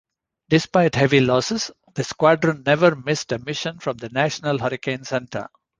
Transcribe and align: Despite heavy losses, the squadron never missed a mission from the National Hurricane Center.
Despite 0.49 0.95
heavy 0.95 1.19
losses, 1.19 1.69
the 1.93 2.03
squadron 2.03 2.63
never 2.65 2.95
missed 2.95 3.31
a 3.33 3.37
mission 3.37 3.77
from 3.77 3.97
the 3.97 4.09
National 4.09 4.57
Hurricane 4.57 5.03
Center. 5.05 5.47